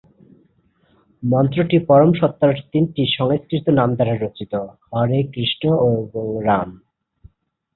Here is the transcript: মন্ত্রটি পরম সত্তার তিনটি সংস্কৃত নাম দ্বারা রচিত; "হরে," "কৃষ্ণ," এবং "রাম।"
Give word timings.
মন্ত্রটি 1.23 1.77
পরম 1.87 2.11
সত্তার 2.13 2.53
তিনটি 2.71 3.03
সংস্কৃত 3.17 3.65
নাম 3.69 3.89
দ্বারা 3.95 4.15
রচিত; 4.15 4.53
"হরে," 4.89 5.19
"কৃষ্ণ," 5.33 5.63
এবং 6.03 6.25
"রাম।" 6.43 6.69